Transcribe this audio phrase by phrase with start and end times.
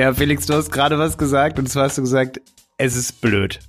[0.00, 2.40] Ja, Felix, du hast gerade was gesagt und zwar hast du gesagt,
[2.78, 3.60] es ist blöd.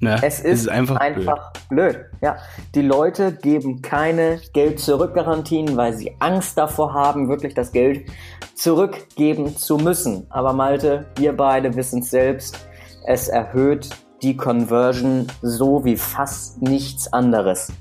[0.00, 0.18] Ne?
[0.20, 1.92] Es, ist es ist, einfach, einfach blöd.
[1.94, 2.04] blöd.
[2.22, 2.38] Ja,
[2.74, 8.10] die Leute geben keine Geld-Zurück-Garantien, weil sie Angst davor haben, wirklich das Geld
[8.56, 10.26] zurückgeben zu müssen.
[10.28, 12.58] Aber Malte, wir beide wissen es selbst,
[13.06, 13.90] es erhöht
[14.22, 17.72] die Conversion so wie fast nichts anderes.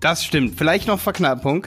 [0.00, 0.56] Das stimmt.
[0.56, 1.66] Vielleicht noch Verknappung.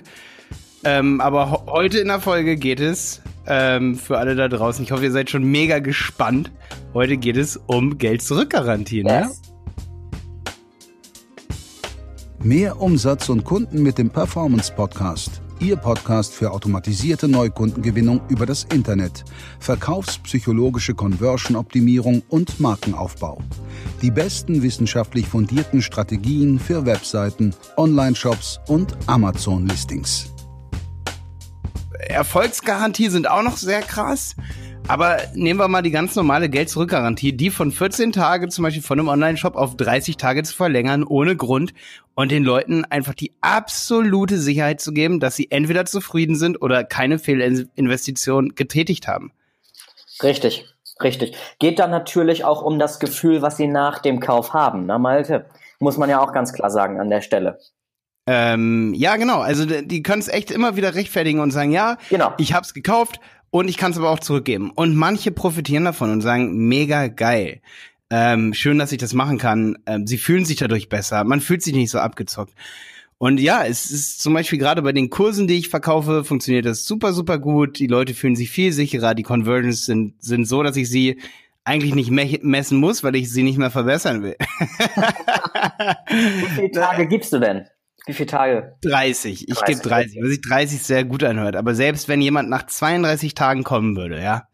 [0.83, 4.83] Ähm, aber heute in der Folge geht es ähm, für alle da draußen.
[4.83, 6.51] Ich hoffe, ihr seid schon mega gespannt.
[6.93, 9.07] Heute geht es um Geld-Zurück-Garantien.
[9.07, 9.27] Ne?
[9.27, 9.41] Yes.
[9.43, 9.51] Ja?
[12.43, 15.41] Mehr Umsatz und Kunden mit dem Performance Podcast.
[15.59, 19.23] Ihr Podcast für automatisierte Neukundengewinnung über das Internet,
[19.59, 23.37] verkaufspsychologische Conversion-Optimierung und Markenaufbau.
[24.01, 30.31] Die besten wissenschaftlich fundierten Strategien für Webseiten, Online-Shops und Amazon-Listings.
[32.07, 34.35] Erfolgsgarantie sind auch noch sehr krass.
[34.87, 38.99] Aber nehmen wir mal die ganz normale Geld-Zurück-Garantie, die von 14 Tage zum Beispiel von
[38.99, 41.73] einem Online-Shop auf 30 Tage zu verlängern, ohne Grund
[42.15, 46.83] und den Leuten einfach die absolute Sicherheit zu geben, dass sie entweder zufrieden sind oder
[46.83, 49.31] keine Fehlinvestition getätigt haben.
[50.23, 50.65] Richtig,
[51.01, 51.35] richtig.
[51.59, 55.45] Geht dann natürlich auch um das Gefühl, was sie nach dem Kauf haben, na Malte?
[55.79, 57.59] Muss man ja auch ganz klar sagen an der Stelle.
[58.27, 59.41] Ähm, ja, genau.
[59.41, 62.33] Also die können es echt immer wieder rechtfertigen und sagen, ja, genau.
[62.37, 63.19] ich hab's gekauft
[63.49, 64.71] und ich kann es aber auch zurückgeben.
[64.71, 67.61] Und manche profitieren davon und sagen, mega geil.
[68.09, 69.77] Ähm, schön, dass ich das machen kann.
[69.85, 71.23] Ähm, sie fühlen sich dadurch besser.
[71.23, 72.53] Man fühlt sich nicht so abgezockt.
[73.17, 76.85] Und ja, es ist zum Beispiel gerade bei den Kursen, die ich verkaufe, funktioniert das
[76.85, 77.77] super, super gut.
[77.79, 79.13] Die Leute fühlen sich viel sicherer.
[79.13, 81.21] Die Conversions sind, sind so, dass ich sie
[81.63, 84.35] eigentlich nicht me messen muss, weil ich sie nicht mehr verbessern will.
[86.09, 87.67] Wie viele Tage gibst du denn?
[88.07, 88.75] Wie viele Tage?
[88.81, 89.47] 30.
[89.47, 91.55] Ich gebe 30, was sich 30 sehr gut anhört.
[91.55, 94.47] Aber selbst wenn jemand nach 32 Tagen kommen würde, ja.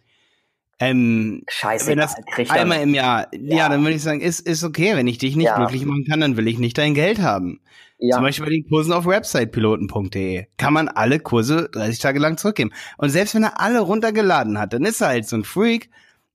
[0.79, 2.15] Ähm, Scheiße, wenn das
[2.49, 3.57] einmal im Jahr, ja.
[3.57, 4.95] ja, dann würde ich sagen, ist, ist okay.
[4.95, 5.57] Wenn ich dich nicht ja.
[5.57, 7.61] glücklich machen kann, dann will ich nicht dein Geld haben.
[7.99, 8.17] Ja.
[8.17, 12.71] Zum Beispiel bei den Kursen auf websitepiloten.de kann man alle Kurse 30 Tage lang zurückgeben.
[12.97, 15.89] Und selbst wenn er alle runtergeladen hat, dann ist er halt so ein Freak,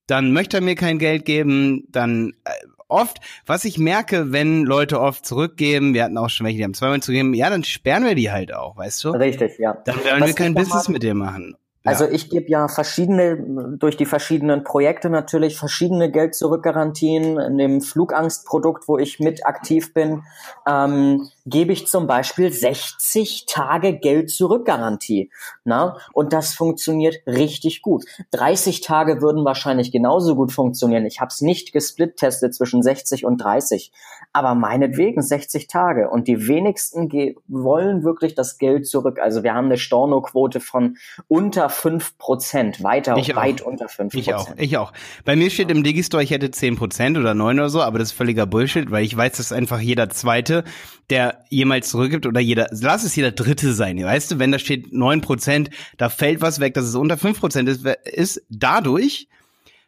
[0.08, 2.50] dann möchte er mir kein Geld geben, dann äh,
[2.92, 6.74] oft, was ich merke, wenn Leute oft zurückgeben, wir hatten auch schon welche, die haben
[6.74, 9.10] zweimal zugegeben, ja, dann sperren wir die halt auch, weißt du?
[9.10, 9.76] Richtig, ja.
[9.84, 11.56] Dann werden wir kein Business mit dir machen.
[11.84, 17.38] Also ich gebe ja verschiedene, durch die verschiedenen Projekte natürlich verschiedene Geld-Zurück-Garantien.
[17.38, 20.22] In dem Flugangstprodukt, wo ich mit aktiv bin,
[20.68, 25.30] ähm, gebe ich zum Beispiel 60 Tage Geld-Zurück-Garantie.
[25.64, 25.98] Na?
[26.12, 28.04] Und das funktioniert richtig gut.
[28.30, 31.06] 30 Tage würden wahrscheinlich genauso gut funktionieren.
[31.06, 33.92] Ich habe es nicht gesplitttestet zwischen 60 und 30.
[34.32, 36.08] Aber meinetwegen 60 Tage.
[36.10, 37.08] Und die wenigsten
[37.48, 39.18] wollen wirklich das Geld zurück.
[39.18, 40.96] Also wir haben eine Stornoquote von
[41.28, 43.66] unter fünf Prozent, weiter, ich weit auch.
[43.66, 44.26] unter fünf Prozent.
[44.26, 44.92] Ich auch, ich auch.
[45.24, 48.08] Bei mir steht im Digistore, ich hätte zehn Prozent oder neun oder so, aber das
[48.08, 50.64] ist völliger Bullshit, weil ich weiß, dass einfach jeder Zweite,
[51.10, 54.92] der jemals zurückgibt oder jeder, lass es jeder Dritte sein, weißt du, wenn da steht
[54.92, 59.28] neun Prozent, da fällt was weg, dass es unter fünf Prozent ist, ist dadurch,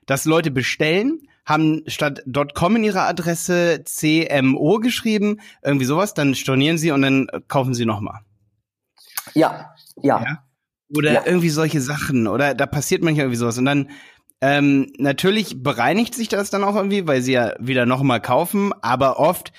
[0.06, 6.78] dass Leute bestellen, haben statt .com in ihrer Adresse CMO geschrieben, irgendwie sowas, dann stornieren
[6.78, 8.20] sie und dann kaufen sie nochmal.
[9.34, 10.44] Ja, ja, ja.
[10.94, 11.22] Oder ja.
[11.26, 12.26] irgendwie solche Sachen.
[12.26, 13.58] Oder da passiert manchmal irgendwie sowas.
[13.58, 13.90] Und dann,
[14.40, 19.18] ähm, natürlich bereinigt sich das dann auch irgendwie, weil sie ja wieder nochmal kaufen, aber
[19.18, 19.52] oft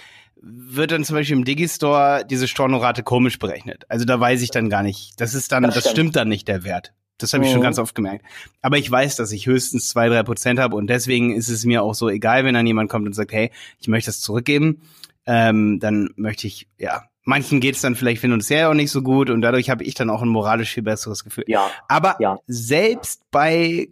[0.47, 3.83] wird dann zum Beispiel im Digistore diese Stornorate komisch berechnet.
[3.89, 5.19] Also da weiß ich dann gar nicht.
[5.19, 6.93] Das ist dann, das, das stimmt dann nicht der Wert.
[7.17, 7.53] Das habe ich mhm.
[7.53, 8.25] schon ganz oft gemerkt.
[8.61, 11.81] Aber ich weiß, dass ich höchstens zwei, drei Prozent habe und deswegen ist es mir
[11.81, 14.81] auch so egal, wenn dann jemand kommt und sagt, hey, ich möchte das zurückgeben.
[15.25, 19.31] Ähm, dann möchte ich, ja, manchen geht es dann vielleicht finanziell auch nicht so gut
[19.31, 21.45] und dadurch habe ich dann auch ein moralisch viel besseres Gefühl.
[21.47, 21.71] Ja.
[21.87, 22.37] Aber ja.
[22.45, 23.89] selbst bei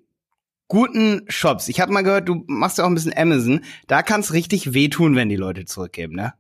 [0.68, 4.22] guten Shops, ich habe mal gehört, du machst ja auch ein bisschen Amazon, da kann
[4.22, 6.34] es richtig wehtun, wenn die Leute zurückgeben, ne?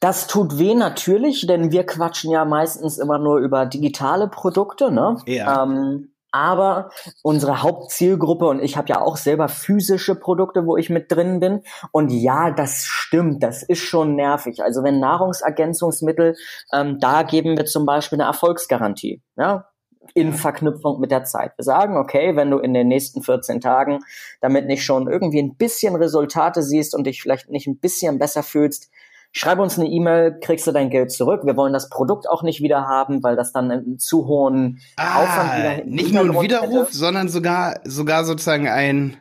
[0.00, 5.16] Das tut weh natürlich, denn wir quatschen ja meistens immer nur über digitale Produkte, ne?
[5.26, 5.64] Ja.
[5.64, 6.90] Ähm, aber
[7.22, 11.62] unsere Hauptzielgruppe und ich habe ja auch selber physische Produkte, wo ich mit drin bin.
[11.90, 14.62] Und ja, das stimmt, das ist schon nervig.
[14.62, 16.36] Also wenn Nahrungsergänzungsmittel,
[16.72, 19.22] ähm, da geben wir zum Beispiel eine Erfolgsgarantie.
[19.36, 19.68] Ja,
[20.14, 21.52] in Verknüpfung mit der Zeit.
[21.56, 24.00] Wir sagen, okay, wenn du in den nächsten 14 Tagen
[24.40, 28.42] damit nicht schon irgendwie ein bisschen Resultate siehst und dich vielleicht nicht ein bisschen besser
[28.42, 28.90] fühlst,
[29.32, 31.42] schreib uns eine E-Mail, kriegst du dein Geld zurück.
[31.44, 35.22] Wir wollen das Produkt auch nicht wieder haben, weil das dann einen zu hohen ah,
[35.22, 36.96] Aufwand wieder Nicht nur ein Widerruf, hätte.
[36.96, 39.16] sondern sogar, sogar sozusagen ein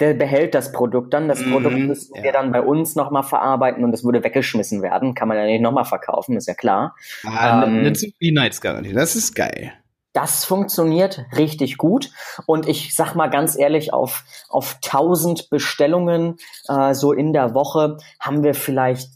[0.00, 1.28] der behält das Produkt dann.
[1.28, 2.24] Das mhm, Produkt müssten ja.
[2.24, 5.14] wir dann bei uns nochmal verarbeiten und es würde weggeschmissen werden.
[5.14, 6.94] Kann man ja nicht nochmal verkaufen, ist ja klar.
[7.24, 9.72] Ah, ähm, eine Zufriedenheitsgarantie, das ist geil.
[10.16, 12.10] Das funktioniert richtig gut.
[12.46, 17.98] Und ich sag mal ganz ehrlich, auf, auf 1000 Bestellungen äh, so in der Woche
[18.18, 19.10] haben wir vielleicht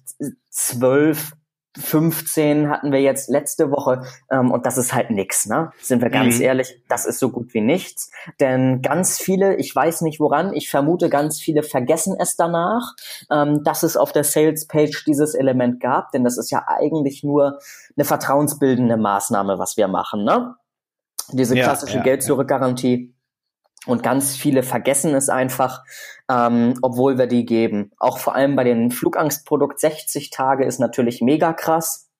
[0.50, 1.32] zwölf
[1.78, 5.70] 15 hatten wir jetzt letzte Woche ähm, und das ist halt nix, ne?
[5.80, 6.42] Sind wir ganz mhm.
[6.42, 8.10] ehrlich, das ist so gut wie nichts.
[8.40, 12.94] Denn ganz viele, ich weiß nicht woran, ich vermute ganz viele vergessen es danach,
[13.30, 17.60] ähm, dass es auf der Sales-Page dieses Element gab, denn das ist ja eigentlich nur
[17.96, 20.56] eine vertrauensbildende Maßnahme, was wir machen, ne?
[21.32, 23.14] Diese klassische ja, Geld-Zurück-Garantie.
[23.86, 25.84] Und ganz viele vergessen es einfach,
[26.30, 27.92] ähm, obwohl wir die geben.
[27.98, 32.10] Auch vor allem bei den Flugangstprodukt 60 Tage ist natürlich mega krass.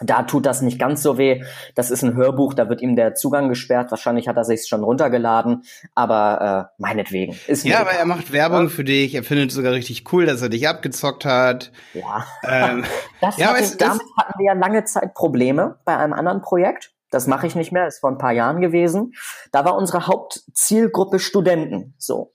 [0.00, 1.42] Da tut das nicht ganz so weh.
[1.74, 3.90] Das ist ein Hörbuch, da wird ihm der Zugang gesperrt.
[3.90, 5.62] Wahrscheinlich hat er sich schon runtergeladen,
[5.94, 7.38] aber äh, meinetwegen.
[7.46, 8.68] Ist ja, aber er macht Werbung ja.
[8.68, 9.14] für dich.
[9.14, 11.72] Er findet sogar richtig cool, dass er dich abgezockt hat.
[11.94, 12.84] Ja, ähm,
[13.22, 16.92] das ja, hatte, damit hatten wir ja lange Zeit Probleme bei einem anderen Projekt.
[17.10, 19.12] Das mache ich nicht mehr, ist vor ein paar Jahren gewesen.
[19.52, 21.94] Da war unsere Hauptzielgruppe Studenten.
[21.98, 22.32] So.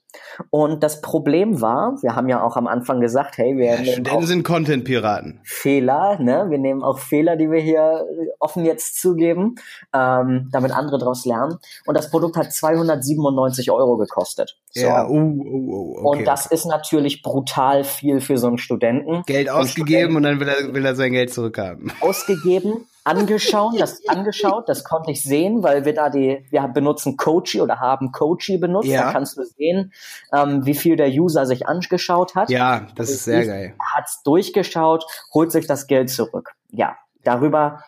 [0.50, 4.26] Und das Problem war, wir haben ja auch am Anfang gesagt, hey, wir ja, Studenten
[4.26, 5.40] sind Content-Piraten.
[5.44, 6.46] Fehler, ne?
[6.50, 8.06] Wir nehmen auch Fehler, die wir hier
[8.38, 9.54] offen jetzt zugeben,
[9.94, 11.58] ähm, damit andere daraus lernen.
[11.86, 14.58] Und das Produkt hat 297 Euro gekostet.
[14.70, 14.86] So.
[14.86, 16.18] Ja, uh, uh, uh, okay.
[16.18, 19.22] Und das ist natürlich brutal viel für so einen Studenten.
[19.26, 21.92] Geld ausgegeben und, Studenten und dann will er, will er sein Geld zurückhaben.
[22.00, 27.60] Ausgegeben, angeschaut, das angeschaut, das konnte ich sehen, weil wir da die, wir benutzen Coachy
[27.60, 28.88] oder haben Coachy benutzt.
[28.88, 29.04] Ja.
[29.04, 29.92] Da kannst du sehen,
[30.32, 32.50] ähm, wie viel der User sich angeschaut hat.
[32.50, 33.74] Ja, das ist sehr geil.
[33.94, 35.04] Hat's durchgeschaut,
[35.34, 36.52] holt sich das Geld zurück.
[36.70, 37.84] Ja, darüber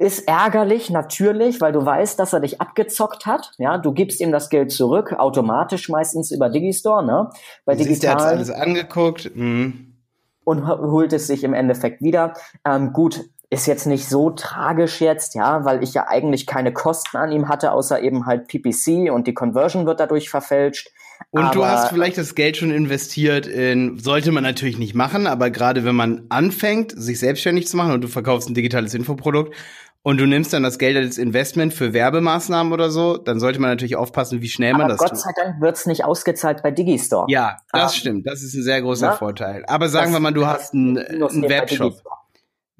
[0.00, 3.52] ist ärgerlich, natürlich, weil du weißt, dass er dich abgezockt hat.
[3.58, 7.28] Ja, du gibst ihm das Geld zurück, automatisch meistens über Digistore, ne?
[7.66, 8.18] Bei du digital.
[8.18, 9.36] Siehst, alles angeguckt.
[9.36, 9.98] Mhm.
[10.42, 12.32] Und holt es sich im Endeffekt wieder.
[12.64, 17.16] Ähm, gut, ist jetzt nicht so tragisch jetzt, ja, weil ich ja eigentlich keine Kosten
[17.16, 20.90] an ihm hatte, außer eben halt PPC und die Conversion wird dadurch verfälscht.
[21.30, 25.26] Und aber, du hast vielleicht das Geld schon investiert in, sollte man natürlich nicht machen,
[25.26, 29.54] aber gerade wenn man anfängt, sich selbstständig zu machen und du verkaufst ein digitales Infoprodukt
[30.02, 33.70] und du nimmst dann das Geld als Investment für Werbemaßnahmen oder so, dann sollte man
[33.70, 35.18] natürlich aufpaffen, wie schnell man das Gott tut.
[35.18, 37.26] Gott sei Dank wird's nicht ausgezahlt bei Digistore.
[37.28, 38.26] Ja, das um, stimmt.
[38.26, 39.12] Das ist ein sehr großer ja?
[39.16, 39.64] Vorteil.
[39.66, 42.00] Aber sagen wir mal, du hast einen, einen Webshop.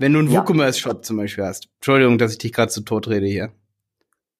[0.00, 0.40] Wenn du einen ja.
[0.40, 1.68] WooCommerce-Shop zum Beispiel hast.
[1.74, 3.52] Entschuldigung, dass ich dich gerade zu tot rede hier.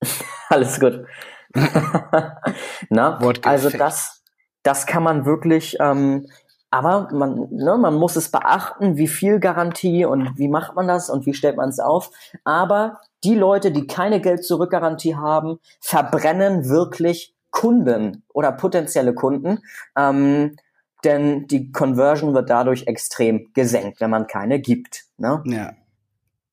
[0.49, 1.05] Alles gut.
[2.89, 4.23] Na, also das,
[4.63, 6.27] das kann man wirklich, ähm,
[6.71, 11.11] aber man, ne, man muss es beachten, wie viel Garantie und wie macht man das
[11.11, 12.11] und wie stellt man es auf.
[12.45, 19.59] Aber die Leute, die keine Geld-Zurück-Garantie haben, verbrennen wirklich Kunden oder potenzielle Kunden.
[19.95, 20.57] Ähm,
[21.05, 25.05] denn die Conversion wird dadurch extrem gesenkt, wenn man keine gibt.
[25.19, 25.43] Ne?
[25.47, 25.73] Ja.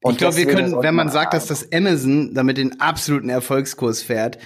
[0.01, 4.01] Und ich glaube, wir können, wenn man sagt, dass das Amazon damit den absoluten Erfolgskurs
[4.01, 4.37] fährt,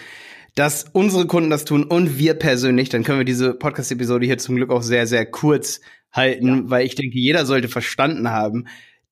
[0.55, 4.55] dass unsere Kunden das tun und wir persönlich, dann können wir diese Podcast-Episode hier zum
[4.55, 5.81] Glück auch sehr, sehr kurz
[6.11, 6.61] halten, ja.
[6.65, 8.65] weil ich denke, jeder sollte verstanden haben,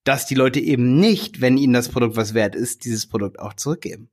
[0.03, 3.53] dass die Leute eben nicht, wenn ihnen das Produkt was wert ist, dieses Produkt auch
[3.53, 4.09] zurückgeben.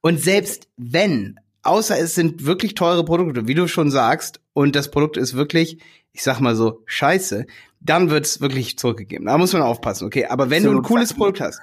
[0.00, 4.90] Und selbst wenn, außer es sind wirklich teure Produkte, wie du schon sagst, und das
[4.90, 5.78] Produkt ist wirklich
[6.16, 7.46] ich sag mal so, scheiße,
[7.80, 9.26] dann wird's wirklich zurückgegeben.
[9.26, 10.24] Da muss man aufpassen, okay?
[10.26, 11.18] Aber wenn absolut du ein cooles verdient.
[11.18, 11.60] Produkt hast,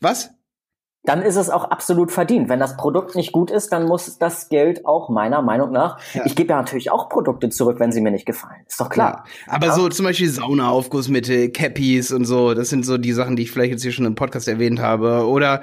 [0.00, 0.30] was?
[1.06, 2.48] Dann ist es auch absolut verdient.
[2.48, 5.98] Wenn das Produkt nicht gut ist, dann muss das Geld auch meiner Meinung nach.
[6.14, 6.24] Ja.
[6.24, 8.64] Ich gebe ja natürlich auch Produkte zurück, wenn sie mir nicht gefallen.
[8.66, 9.24] Ist doch klar.
[9.46, 9.52] Ja.
[9.52, 9.74] Aber ja.
[9.74, 13.72] so zum Beispiel Saunaaufgussmittel, Cappies und so, das sind so die Sachen, die ich vielleicht
[13.72, 15.26] jetzt hier schon im Podcast erwähnt habe.
[15.26, 15.60] Oder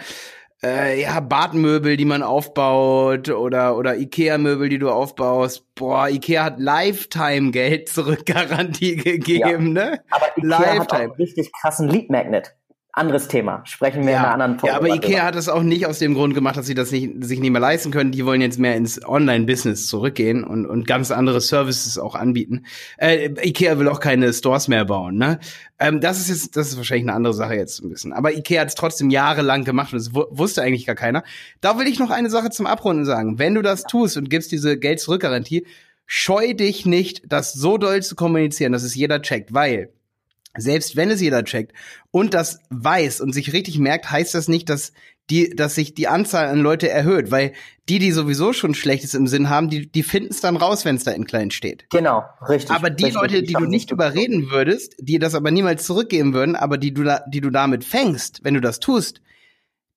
[0.64, 5.66] äh, ja, Badmöbel, die man aufbaut oder oder Ikea-Möbel, die du aufbaust.
[5.76, 9.92] Boah, Ikea hat Lifetime-Geld zurück Garantie gegeben, ja.
[9.92, 10.04] ne?
[10.10, 10.80] Aber Ikea Lifetime.
[10.80, 12.56] hat auch einen richtig krassen Lead Magnet
[12.94, 13.62] anderes Thema.
[13.66, 14.74] Sprechen wir ja, in einer anderen Folge.
[14.74, 15.24] Ja, aber Ikea darüber.
[15.24, 17.62] hat es auch nicht aus dem Grund gemacht, dass sie das nicht, sich nicht mehr
[17.62, 18.12] leisten können.
[18.12, 22.66] Die wollen jetzt mehr ins Online-Business zurückgehen und, und ganz andere Services auch anbieten.
[22.98, 25.40] Äh, Ikea will auch keine Stores mehr bauen, ne?
[25.80, 28.14] Ähm, das ist jetzt, das ist wahrscheinlich eine andere Sache jetzt ein bisschen.
[28.14, 31.24] Aber Ikea hat es trotzdem jahrelang gemacht und das wusste eigentlich gar keiner.
[31.62, 33.40] Da will ich noch eine Sache zum Abrunden sagen.
[33.40, 35.66] Wenn du das tust und gibst diese Geld-Zurück-Garantie,
[36.06, 39.94] scheu dich nicht, das so doll zu kommunizieren, dass es jeder checkt, weil
[40.58, 41.74] selbst wenn es jeder checkt
[42.12, 44.92] und das weiß und sich richtig merkt, heißt das nicht, dass
[45.30, 47.54] die, dass sich die Anzahl an Leute erhöht, weil
[47.88, 50.98] die, die sowieso schon Schlechtes im Sinn haben, die, die finden es dann raus, wenn
[50.98, 51.86] es da in klein steht.
[51.90, 52.76] Genau, richtig.
[52.76, 56.56] Aber die richtig, Leute, die du nicht überreden würdest, die das aber niemals zurückgeben würden,
[56.56, 59.22] aber die du, da, die du damit fängst, wenn du das tust,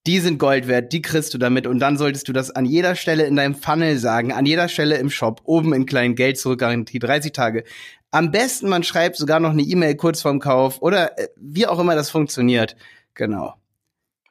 [0.06, 2.94] die sind Gold wert, die kriegst du damit und dann solltest du das an jeder
[2.94, 6.98] Stelle in deinem Funnel sagen, an jeder Stelle im Shop, oben in klein Geld zurückgarantie,
[6.98, 7.64] 30 Tage.
[8.10, 11.78] Am besten, man schreibt sogar noch eine E-Mail kurz vorm Kauf oder äh, wie auch
[11.78, 12.76] immer das funktioniert.
[13.14, 13.54] Genau.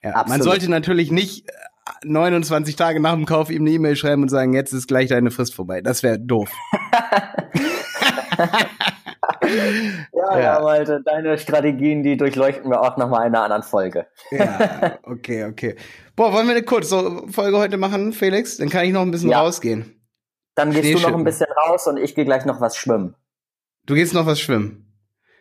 [0.04, 1.46] Ja, man sollte natürlich nicht
[2.04, 5.32] 29 Tage nach dem Kauf ihm eine E-Mail schreiben und sagen, jetzt ist gleich deine
[5.32, 5.82] Frist vorbei.
[5.82, 6.52] Das wäre doof.
[10.14, 14.08] ja, ja, Malte, deine Strategien, die durchleuchten wir auch nochmal in einer anderen Folge.
[14.32, 15.76] ja, okay, okay.
[16.16, 18.58] Boah, wollen wir eine kurze Folge heute machen, Felix?
[18.58, 19.40] Dann kann ich noch ein bisschen ja.
[19.42, 20.02] rausgehen.
[20.56, 23.16] Dann gehst du noch ein bisschen raus und ich gehe gleich noch was schwimmen.
[23.86, 24.94] Du gehst noch was schwimmen?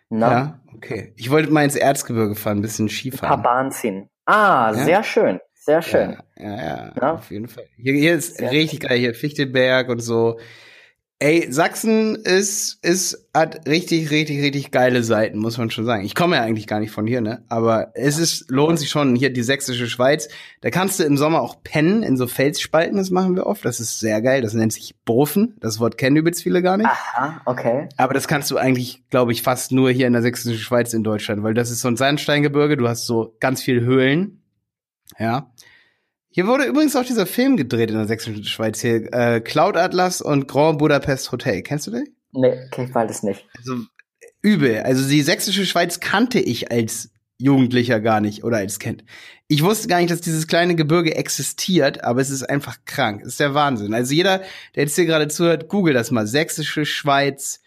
[0.09, 0.31] Na?
[0.31, 1.15] Ja, okay.
[1.17, 3.33] Ich wollte mal ins Erzgebirge fahren, ein bisschen Skifahren.
[3.33, 4.09] Ein paar Bahnen ziehen.
[4.25, 4.85] Ah, ja?
[4.85, 5.41] sehr schön.
[5.55, 6.19] Sehr schön.
[6.37, 7.65] Ja, ja, ja, auf jeden Fall.
[7.77, 10.41] Hier, hier ist sehr richtig geil, hier Fichtelberg und so.
[11.23, 16.05] Ey, Sachsen ist, ist, hat richtig, richtig, richtig geile Seiten, muss man schon sagen.
[16.05, 17.45] Ich komme ja eigentlich gar nicht von hier, ne?
[17.49, 20.29] Aber es ist, lohnt sich schon, hier die sächsische Schweiz.
[20.63, 23.65] Da kannst du im Sommer auch pennen in so Felsspalten, das machen wir oft.
[23.65, 24.43] Das ist sehr geil.
[24.43, 25.55] Das nennt sich Bofen.
[25.61, 26.89] Das Wort kennen übrigens viele gar nicht.
[26.89, 27.89] Aha, okay.
[27.97, 31.05] Aber das kannst du eigentlich, glaube ich, fast nur hier in der sächsischen Schweiz in
[31.05, 34.43] Deutschland, weil das ist so ein Sandsteingebirge, du hast so ganz viel Höhlen.
[35.21, 35.53] Ja.
[36.35, 39.13] Hier wurde übrigens auch dieser Film gedreht in der sächsischen Schweiz hier.
[39.13, 41.63] Äh, Cloud Atlas und Grand Budapest Hotel.
[41.63, 42.09] Kennst du den?
[42.33, 43.47] Nee, kenn ich beides nicht.
[43.59, 43.77] Also
[44.41, 44.81] übel.
[44.81, 49.05] Also die sächsische Schweiz kannte ich als Jugendlicher gar nicht oder als Kind.
[49.47, 53.21] Ich wusste gar nicht, dass dieses kleine Gebirge existiert, aber es ist einfach krank.
[53.23, 53.93] Es ist der Wahnsinn.
[53.93, 54.39] Also jeder,
[54.75, 56.27] der jetzt hier gerade zuhört, google das mal.
[56.27, 57.61] Sächsische Schweiz,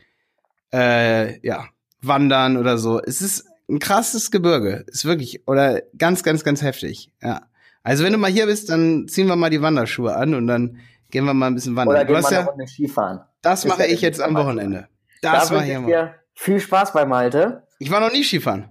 [0.73, 1.67] äh, ja,
[2.01, 2.99] wandern oder so.
[2.99, 4.85] Es ist ein krasses Gebirge.
[4.87, 7.11] Ist wirklich, oder ganz, ganz, ganz heftig.
[7.21, 7.47] Ja.
[7.85, 10.79] Also wenn du mal hier bist, dann ziehen wir mal die Wanderschuhe an und dann
[11.11, 11.95] gehen wir mal ein bisschen wandern.
[11.95, 13.21] Oder gehen wir ja, eine Runde Skifahren.
[13.43, 14.87] Das mache ich jetzt am Wochenende.
[15.21, 17.67] Das da mache ich dir viel Spaß bei Malte.
[17.77, 18.69] Ich war noch nie Skifahren.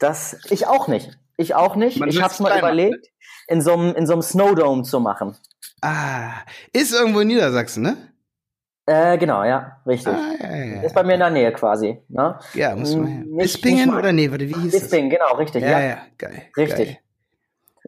[0.00, 1.16] Das, ich auch nicht.
[1.36, 2.00] Ich auch nicht.
[2.00, 3.06] Man ich hab's mal überlegt,
[3.46, 5.36] in so einem in so einem Snowdome zu machen.
[5.80, 6.32] Ah,
[6.72, 7.96] ist irgendwo in Niedersachsen, ne?
[8.86, 10.12] Äh, genau, ja, richtig.
[10.12, 10.82] Ah, ja, ja.
[10.82, 12.02] Ist bei mir in der Nähe quasi.
[12.08, 12.40] Ne?
[12.54, 13.36] Ja, muss man.
[13.36, 15.62] Bispingen oder nee, warte, wie hieß Bispingen, genau, richtig.
[15.62, 16.42] Ja, ja, geil.
[16.56, 16.88] Richtig.
[16.88, 16.98] Geil.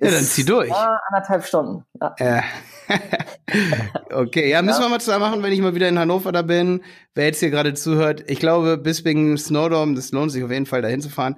[0.00, 0.68] Ja, dann zieh durch.
[0.68, 1.84] Ja, anderthalb Stunden.
[2.00, 2.14] Ja.
[2.18, 2.42] ja.
[4.10, 6.82] okay, ja, müssen wir mal zusammen machen, wenn ich mal wieder in Hannover da bin.
[7.14, 10.82] Wer jetzt hier gerade zuhört, ich glaube, Bisping Snowdome, das lohnt sich auf jeden Fall
[10.82, 11.36] dahin zu fahren.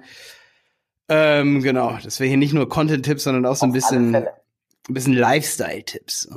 [1.09, 4.27] Ähm, genau, das wäre hier nicht nur Content-Tipps, sondern auch so ein bisschen, ein
[4.89, 6.29] bisschen Lifestyle-Tipps.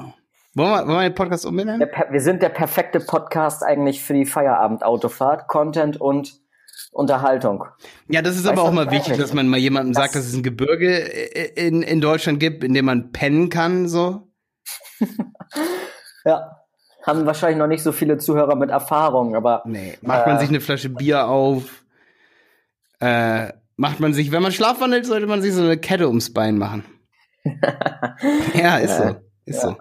[0.55, 1.89] Wollen wir, wollen wir den Podcast umbenennen?
[2.11, 5.49] Wir sind der perfekte Podcast eigentlich für die Feierabend-Autofahrt.
[5.49, 6.40] Content und
[6.91, 7.65] Unterhaltung.
[8.09, 10.27] Ja, das ist weißt aber auch mal wichtig, dass man mal jemandem das sagt, dass
[10.27, 14.29] es ein Gebirge in, in Deutschland gibt, in dem man pennen kann, so.
[16.25, 16.57] ja.
[17.07, 19.63] Haben wahrscheinlich noch nicht so viele Zuhörer mit Erfahrung, aber.
[19.65, 21.85] Nee, macht man äh, sich eine Flasche Bier auf,
[22.99, 26.59] äh, macht man sich, wenn man schlafwandelt, sollte man sich so eine Kette ums Bein
[26.59, 26.85] machen.
[28.55, 29.17] ja, ist so.
[29.47, 29.69] Ist ja.
[29.69, 29.77] so.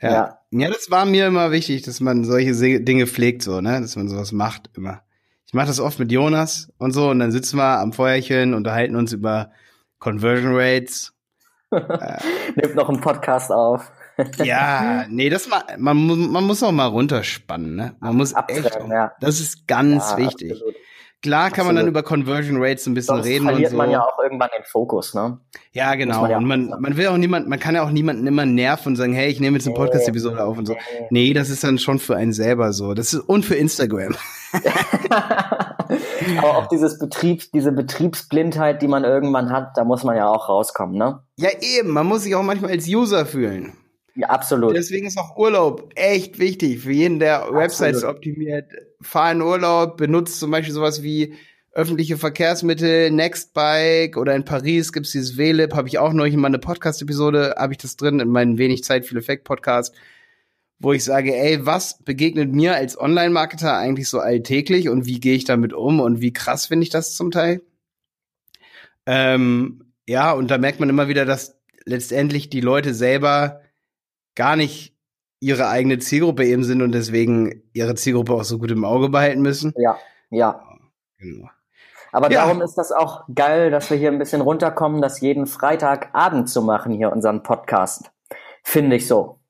[0.00, 0.12] Ja.
[0.12, 0.38] ja.
[0.50, 4.08] Ja, das war mir immer wichtig, dass man solche Dinge pflegt, so, ne, dass man
[4.08, 5.02] sowas macht, immer.
[5.48, 8.96] Ich mache das oft mit Jonas und so und dann sitzen wir am Feuerchen, unterhalten
[8.96, 9.50] uns über
[9.98, 11.14] Conversion Rates.
[11.70, 13.90] Nimmt noch einen Podcast auf.
[14.44, 17.96] ja, nee, das mal, man, man muss auch mal runterspannen, ne?
[18.00, 19.12] Man muss Abtrennen, echt, auch, ja.
[19.20, 20.52] das ist ganz ja, wichtig.
[20.52, 20.74] Absolut.
[21.20, 23.76] Klar kann man dann über Conversion Rates ein bisschen Sonst reden verliert und so.
[23.76, 25.38] man ja auch irgendwann den Fokus, ne?
[25.72, 26.22] Ja, genau.
[26.22, 28.90] Man ja und man, man will auch niemand, man kann ja auch niemanden immer nerven
[28.90, 30.76] und sagen, hey, ich nehme jetzt eine Podcast-Episode auf und so.
[31.10, 32.94] Nee, das ist dann schon für einen selber so.
[32.94, 34.14] Das ist und für Instagram.
[36.38, 40.48] Aber auch dieses Betriebs, diese Betriebsblindheit, die man irgendwann hat, da muss man ja auch
[40.48, 41.20] rauskommen, ne?
[41.36, 41.90] Ja, eben.
[41.90, 43.72] Man muss sich auch manchmal als User fühlen.
[44.18, 44.74] Ja, absolut.
[44.74, 47.62] Deswegen ist auch Urlaub echt wichtig für jeden, der absolut.
[47.62, 48.66] Websites optimiert.
[49.00, 51.34] Fahr in Urlaub, benutzt zum Beispiel sowas wie
[51.70, 56.58] öffentliche Verkehrsmittel, Nextbike oder in Paris gibt's dieses WLIP, habe ich auch neulich in meiner
[56.58, 59.94] Podcast-Episode, habe ich das drin in meinem Wenig Zeit, viel Effekt-Podcast,
[60.80, 65.36] wo ich sage, ey, was begegnet mir als Online-Marketer eigentlich so alltäglich und wie gehe
[65.36, 67.62] ich damit um und wie krass finde ich das zum Teil?
[69.06, 73.60] Ähm, ja, und da merkt man immer wieder, dass letztendlich die Leute selber
[74.38, 74.94] gar nicht
[75.40, 79.42] ihre eigene Zielgruppe eben sind und deswegen ihre Zielgruppe auch so gut im Auge behalten
[79.42, 79.74] müssen.
[79.76, 79.98] Ja,
[80.30, 80.62] ja.
[81.18, 81.50] Genau.
[82.12, 82.44] Aber ja.
[82.44, 86.62] darum ist das auch geil, dass wir hier ein bisschen runterkommen, das jeden Freitagabend zu
[86.62, 88.12] machen, hier unseren Podcast.
[88.62, 89.40] Finde ich so.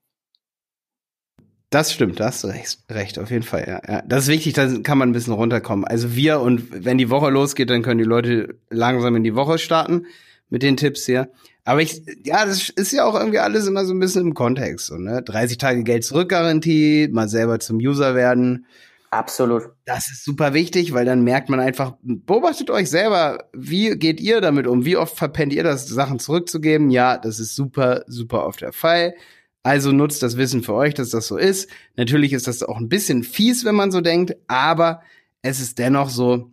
[1.70, 4.02] Das stimmt, da hast du recht, recht, auf jeden Fall, ja, ja.
[4.06, 5.84] Das ist wichtig, da kann man ein bisschen runterkommen.
[5.84, 9.58] Also wir und wenn die Woche losgeht, dann können die Leute langsam in die Woche
[9.58, 10.06] starten
[10.48, 11.30] mit den Tipps hier.
[11.68, 14.86] Aber ich, ja, das ist ja auch irgendwie alles immer so ein bisschen im Kontext,
[14.86, 15.20] so, ne?
[15.22, 18.64] 30 Tage Geld zurückgarantie, mal selber zum User werden.
[19.10, 19.64] Absolut.
[19.84, 24.40] Das ist super wichtig, weil dann merkt man einfach, beobachtet euch selber, wie geht ihr
[24.40, 24.86] damit um?
[24.86, 26.88] Wie oft verpennt ihr das, Sachen zurückzugeben?
[26.88, 29.14] Ja, das ist super, super oft der Fall.
[29.62, 31.68] Also nutzt das Wissen für euch, dass das so ist.
[31.96, 35.02] Natürlich ist das auch ein bisschen fies, wenn man so denkt, aber
[35.42, 36.50] es ist dennoch so,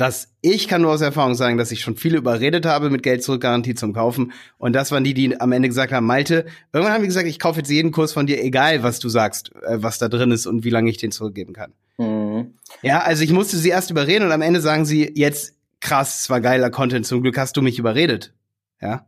[0.00, 3.22] dass ich kann nur aus Erfahrung sagen, dass ich schon viele überredet habe mit Geld
[3.22, 4.32] zurück Garantie zum Kaufen.
[4.56, 7.38] Und das waren die, die am Ende gesagt haben, Malte, irgendwann haben die gesagt, ich
[7.38, 10.46] kaufe jetzt jeden Kurs von dir, egal was du sagst, äh, was da drin ist
[10.46, 11.74] und wie lange ich den zurückgeben kann.
[11.98, 12.54] Mhm.
[12.80, 16.30] Ja, also ich musste sie erst überreden und am Ende sagen sie, jetzt krass, es
[16.30, 18.32] war geiler Content, zum Glück hast du mich überredet.
[18.80, 19.06] Ja.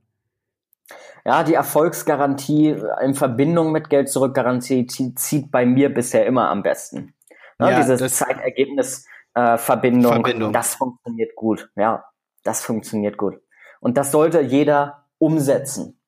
[1.25, 6.63] Ja, die Erfolgsgarantie in Verbindung mit Geld zurück Garantie zieht bei mir bisher immer am
[6.63, 7.15] besten.
[7.59, 11.71] Ne, ja, dieses Zeitergebnis äh, Verbindung, Verbindung, das funktioniert gut.
[11.77, 12.05] Ja,
[12.45, 13.35] das funktioniert gut.
[13.81, 16.01] Und das sollte jeder umsetzen.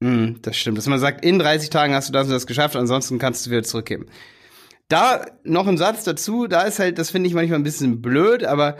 [0.00, 0.78] Mm, das stimmt.
[0.78, 3.50] Dass man sagt, in 30 Tagen hast du das und das geschafft, ansonsten kannst du
[3.50, 4.06] wieder zurückgeben.
[4.88, 8.44] Da noch ein Satz dazu, da ist halt, das finde ich manchmal ein bisschen blöd,
[8.44, 8.76] aber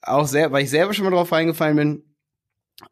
[0.00, 2.04] auch sehr, weil ich selber schon mal drauf reingefallen bin,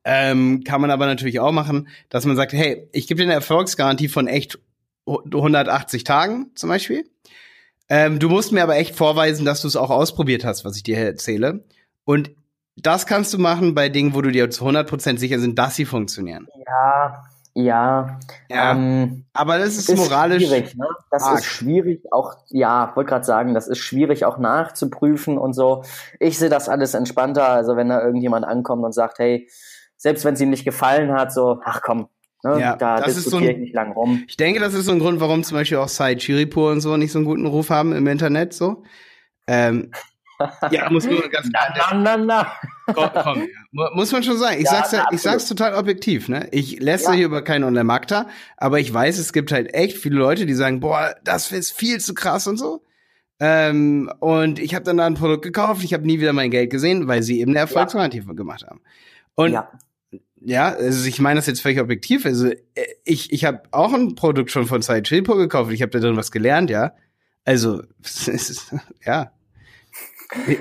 [0.05, 3.35] ähm, kann man aber natürlich auch machen, dass man sagt, hey, ich gebe dir eine
[3.35, 4.61] Erfolgsgarantie von echt
[5.07, 7.11] 180 Tagen zum Beispiel.
[7.91, 10.85] Ähm, du musst mir aber echt vorweisen, dass du es auch ausprobiert hast, was ich
[10.85, 11.65] dir erzähle.
[12.05, 12.31] Und
[12.77, 15.85] das kannst du machen bei Dingen, wo du dir zu 100% sicher sind, dass sie
[15.85, 16.47] funktionieren.
[16.67, 18.19] Ja, ja.
[18.49, 20.47] ja ähm, aber das ist, ist moralisch.
[20.47, 20.87] Schwierig, ne?
[21.11, 21.41] Das arg.
[21.41, 25.83] ist schwierig, auch, ja, wollte gerade sagen, das ist schwierig auch nachzuprüfen und so.
[26.21, 27.49] Ich sehe das alles entspannter.
[27.49, 29.49] Also wenn da irgendjemand ankommt und sagt, hey,
[29.97, 32.09] selbst wenn es ihm nicht gefallen hat, so, ach komm,
[32.43, 34.25] ne, ja, da das diskutiere so ein, ich nicht lang rum.
[34.29, 36.97] Ich denke, das ist so ein Grund, warum zum Beispiel auch Sai Chiripur und so
[36.97, 38.83] nicht so einen guten Ruf haben im Internet, so.
[39.47, 39.91] Ähm,
[40.71, 41.75] ja, muss man ganz klar.
[41.93, 42.53] Na, na, na.
[42.95, 43.91] Komm, komm, ja.
[43.95, 44.57] Muss man schon sagen.
[44.59, 46.49] Ich ja, sag's ja, ich sag's total objektiv, ne?
[46.51, 47.13] Ich lässt ja.
[47.13, 48.15] hier über keinen Online-Markt
[48.57, 52.01] aber ich weiß, es gibt halt echt viele Leute, die sagen, boah, das ist viel
[52.01, 52.83] zu krass und so.
[53.39, 56.71] Ähm, und ich habe dann da ein Produkt gekauft, ich habe nie wieder mein Geld
[56.71, 58.33] gesehen, weil sie eben eine Erfolgsgarantie ja.
[58.33, 58.81] gemacht haben.
[59.35, 59.71] Und ja
[60.41, 62.25] ja, also ich meine das jetzt völlig objektiv.
[62.25, 62.57] Also äh,
[63.05, 65.73] ich, ich habe auch ein Produkt schon von Side Chilpo gekauft.
[65.73, 66.93] Ich habe da drin was gelernt, ja.
[67.45, 69.33] Also, es ist, ja.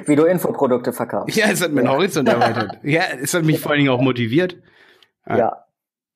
[0.06, 1.38] Wie du Infoprodukte verkaufst.
[1.38, 1.92] Ja, es hat meinen ja.
[1.92, 2.80] Horizont erweitert.
[2.84, 4.58] ja, es hat mich vor allen Dingen auch motiviert.
[5.28, 5.38] Ja.
[5.38, 5.66] ja.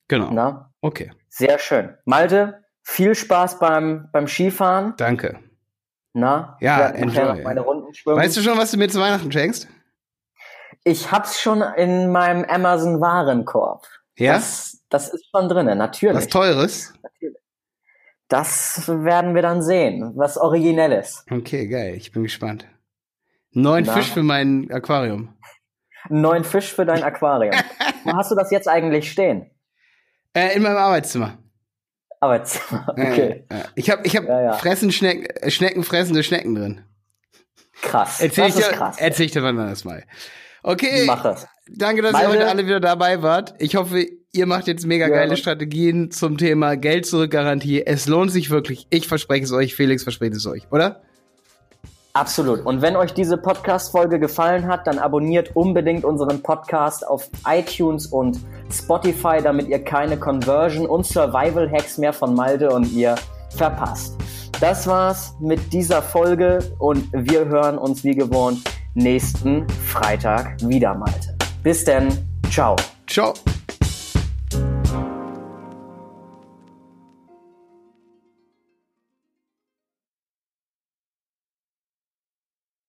[0.08, 0.32] Genau.
[0.32, 0.74] Na?
[0.82, 1.12] Okay.
[1.30, 1.94] Sehr schön.
[2.06, 4.96] Malte, viel Spaß beim, beim Skifahren.
[4.98, 5.40] Danke.
[6.14, 6.58] Na?
[6.62, 7.44] Ja, enjoy.
[7.44, 8.18] Meine Runden schwimmen.
[8.18, 9.68] Weißt du schon, was du mir zu Weihnachten schenkst?
[10.84, 13.88] Ich hab's schon in meinem Amazon Warenkorb.
[14.18, 14.34] Ja?
[14.34, 16.18] Das, das ist schon drinnen, natürlich.
[16.18, 16.94] Was Teures?
[17.02, 17.38] Natürlich.
[18.28, 20.14] Das werden wir dann sehen.
[20.16, 21.26] Was Originelles.
[21.30, 21.96] Okay, geil.
[21.96, 22.68] Ich bin gespannt.
[23.52, 23.94] Neun Na?
[23.94, 25.36] Fisch für mein Aquarium.
[26.10, 27.56] Neun Fisch für dein Aquarium.
[28.04, 29.50] Wo hast du das jetzt eigentlich stehen?
[30.34, 31.38] Äh, in meinem Arbeitszimmer.
[32.20, 33.46] Arbeitszimmer, okay.
[33.50, 33.64] Äh, äh.
[33.76, 34.54] Ich habe ich hab ja, ja.
[34.54, 36.82] Fressen Schnecken, Schnecken fressende Schnecken drin.
[37.82, 38.22] Krass.
[38.22, 38.96] Erzähl das ich dir, krass.
[38.98, 40.04] Erzähl ich dir wann das mal.
[40.64, 41.06] Okay.
[41.06, 41.36] Mache.
[41.70, 43.54] Danke, dass Meine, ihr heute alle wieder dabei wart.
[43.60, 45.14] Ich hoffe, ihr macht jetzt mega ja.
[45.14, 47.86] geile Strategien zum Thema Geld zurück Garantie.
[47.86, 48.88] Es lohnt sich wirklich.
[48.90, 49.76] Ich verspreche es euch.
[49.76, 51.02] Felix verspricht es euch, oder?
[52.14, 52.66] Absolut.
[52.66, 58.40] Und wenn euch diese Podcast-Folge gefallen hat, dann abonniert unbedingt unseren Podcast auf iTunes und
[58.72, 63.16] Spotify, damit ihr keine Conversion und Survival Hacks mehr von Malde und ihr
[63.50, 64.16] verpasst.
[64.62, 68.62] Das war's mit dieser Folge und wir hören uns wie gewohnt
[68.94, 71.36] nächsten Freitag wieder, Malte.
[71.64, 72.10] Bis denn.
[72.50, 72.76] Ciao.
[73.08, 73.34] Ciao.